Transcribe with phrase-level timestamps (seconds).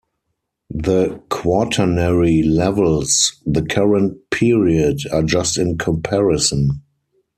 [0.73, 6.81] The Quaternary levels, the current period, are just in comparison.